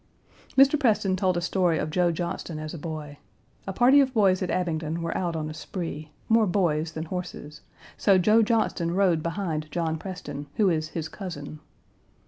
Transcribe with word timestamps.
Mr. 0.57 0.79
Preston 0.79 1.15
told 1.15 1.37
a 1.37 1.41
story 1.41 1.77
of 1.77 1.91
Joe 1.91 2.11
Johnston 2.11 2.57
as 2.57 2.73
a 2.73 2.79
boy. 2.79 3.19
A 3.67 3.71
party 3.71 3.99
of 4.01 4.15
boys 4.15 4.41
at 4.41 4.49
Abingdon 4.49 5.03
were 5.03 5.15
out 5.15 5.35
on 5.35 5.47
a 5.47 5.53
spree, 5.53 6.09
more 6.27 6.47
boys 6.47 6.93
than 6.93 7.03
horses; 7.05 7.61
so 7.97 8.17
Joe 8.17 8.41
Johnston 8.41 8.95
rode 8.95 9.21
behind 9.21 9.69
John 9.69 9.99
Preston, 9.99 10.47
who 10.55 10.71
is 10.71 10.87
his 10.87 11.07
cousin. 11.07 11.59